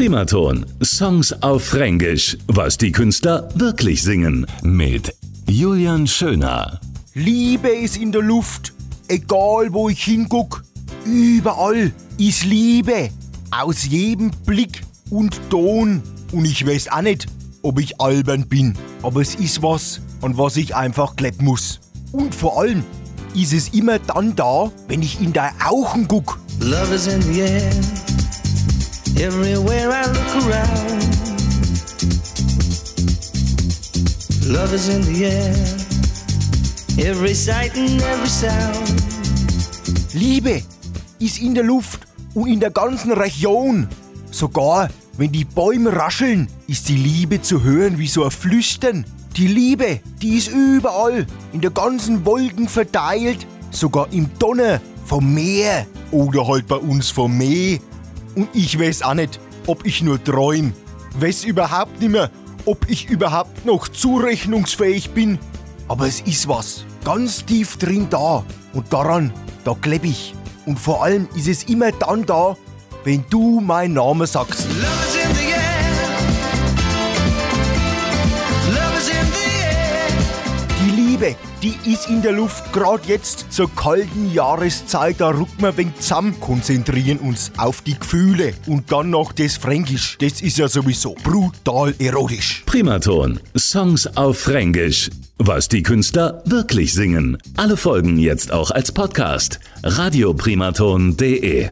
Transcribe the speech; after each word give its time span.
Primaton. 0.00 0.64
Songs 0.82 1.30
auf 1.42 1.62
Fränkisch. 1.62 2.38
Was 2.46 2.78
die 2.78 2.90
Künstler 2.90 3.50
wirklich 3.54 4.02
singen. 4.02 4.46
Mit 4.62 5.14
Julian 5.46 6.06
Schöner. 6.06 6.80
Liebe 7.12 7.68
ist 7.68 7.98
in 7.98 8.10
der 8.10 8.22
Luft, 8.22 8.72
egal 9.08 9.74
wo 9.74 9.90
ich 9.90 10.02
hinguck. 10.02 10.64
Überall 11.04 11.92
ist 12.16 12.44
Liebe, 12.44 13.10
aus 13.50 13.84
jedem 13.84 14.30
Blick 14.46 14.80
und 15.10 15.38
Ton. 15.50 16.00
Und 16.32 16.46
ich 16.46 16.66
weiß 16.66 16.90
auch 16.92 17.02
nicht, 17.02 17.26
ob 17.60 17.78
ich 17.78 18.00
albern 18.00 18.48
bin, 18.48 18.78
aber 19.02 19.20
es 19.20 19.34
ist 19.34 19.62
was, 19.62 20.00
an 20.22 20.38
was 20.38 20.56
ich 20.56 20.74
einfach 20.74 21.14
kleppen 21.14 21.44
muss. 21.44 21.78
Und 22.10 22.34
vor 22.34 22.58
allem 22.58 22.84
ist 23.34 23.52
es 23.52 23.68
immer 23.74 23.98
dann 23.98 24.34
da, 24.34 24.72
wenn 24.88 25.02
ich 25.02 25.20
in 25.20 25.34
deine 25.34 25.52
Augen 25.62 26.08
guck. 26.08 26.38
Love 26.58 26.94
is 26.94 27.06
in 27.06 27.20
the 27.20 27.40
air. 27.40 27.70
Everywhere 29.20 29.90
I 29.92 30.06
look 30.06 30.32
around. 30.46 31.02
Love 34.46 34.72
is 34.72 34.88
in 34.88 35.02
the 35.02 35.26
air. 35.26 35.54
Every 37.06 37.34
sight 37.34 37.76
and 37.76 38.00
every 38.00 38.28
sound. 38.28 39.04
Liebe 40.14 40.62
ist 41.18 41.38
in 41.38 41.54
der 41.54 41.64
Luft 41.64 42.00
und 42.32 42.46
in 42.46 42.60
der 42.60 42.70
ganzen 42.70 43.12
Region. 43.12 43.88
Sogar 44.30 44.88
wenn 45.18 45.32
die 45.32 45.44
Bäume 45.44 45.94
rascheln, 45.94 46.48
ist 46.66 46.88
die 46.88 46.96
Liebe 46.96 47.42
zu 47.42 47.62
hören 47.62 47.98
wie 47.98 48.06
so 48.06 48.24
ein 48.24 48.30
Flüstern. 48.30 49.04
Die 49.36 49.48
Liebe, 49.48 50.00
die 50.22 50.38
ist 50.38 50.48
überall, 50.48 51.26
in 51.52 51.60
der 51.60 51.72
ganzen 51.72 52.24
Wolken 52.24 52.68
verteilt, 52.68 53.46
sogar 53.70 54.10
im 54.12 54.30
Donner 54.38 54.80
vom 55.04 55.34
Meer 55.34 55.86
oder 56.10 56.46
halt 56.46 56.66
bei 56.66 56.76
uns 56.76 57.10
vom 57.10 57.36
Meer. 57.36 57.80
Und 58.34 58.48
ich 58.54 58.78
weiß 58.78 59.02
auch 59.02 59.14
nicht, 59.14 59.40
ob 59.66 59.84
ich 59.86 60.02
nur 60.02 60.22
träum. 60.22 60.72
Weiß 61.18 61.44
überhaupt 61.44 62.00
nicht 62.00 62.10
mehr, 62.10 62.30
ob 62.66 62.88
ich 62.88 63.08
überhaupt 63.08 63.64
noch 63.64 63.88
zurechnungsfähig 63.88 65.10
bin. 65.10 65.38
Aber 65.88 66.06
es 66.06 66.20
ist 66.20 66.48
was, 66.48 66.84
ganz 67.04 67.44
tief 67.44 67.76
drin 67.76 68.06
da. 68.10 68.44
Und 68.72 68.92
daran, 68.92 69.32
da 69.64 69.74
kleb 69.80 70.04
ich. 70.04 70.34
Und 70.66 70.78
vor 70.78 71.02
allem 71.02 71.28
ist 71.34 71.48
es 71.48 71.64
immer 71.64 71.90
dann 71.92 72.24
da, 72.26 72.56
wenn 73.04 73.24
du 73.30 73.60
meinen 73.60 73.94
Namen 73.94 74.26
sagst. 74.26 74.66
Liebe, 81.20 81.36
die 81.62 81.74
ist 81.90 82.08
in 82.08 82.22
der 82.22 82.32
Luft, 82.32 82.72
gerade 82.72 83.06
jetzt 83.06 83.46
zur 83.50 83.74
kalten 83.74 84.32
Jahreszeit. 84.32 85.20
Da 85.20 85.28
rückt 85.28 85.60
man 85.60 85.76
wenig 85.76 85.96
zusammen, 85.96 86.38
konzentrieren 86.40 87.18
uns 87.18 87.52
auf 87.58 87.82
die 87.82 87.98
Gefühle. 87.98 88.54
Und 88.66 88.90
dann 88.90 89.10
noch 89.10 89.32
das 89.32 89.56
Fränkisch. 89.56 90.16
Das 90.20 90.40
ist 90.40 90.56
ja 90.56 90.68
sowieso 90.68 91.14
brutal 91.22 91.94
erotisch. 91.98 92.62
Primaton. 92.66 93.40
Songs 93.56 94.06
auf 94.16 94.38
Fränkisch. 94.38 95.10
Was 95.38 95.68
die 95.68 95.82
Künstler 95.82 96.42
wirklich 96.46 96.92
singen. 96.92 97.38
Alle 97.56 97.76
Folgen 97.76 98.18
jetzt 98.18 98.52
auch 98.52 98.70
als 98.70 98.92
Podcast. 98.92 99.60
radioprimaton.de 99.82 101.70